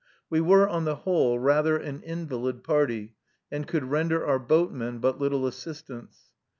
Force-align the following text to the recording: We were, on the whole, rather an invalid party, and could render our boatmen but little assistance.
We 0.31 0.41
were, 0.41 0.67
on 0.67 0.85
the 0.85 0.95
whole, 0.95 1.37
rather 1.37 1.77
an 1.77 2.01
invalid 2.01 2.63
party, 2.63 3.13
and 3.51 3.67
could 3.67 3.83
render 3.91 4.25
our 4.25 4.39
boatmen 4.39 4.97
but 4.97 5.19
little 5.19 5.45
assistance. 5.45 6.31